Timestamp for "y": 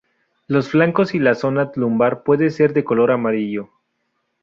1.13-1.19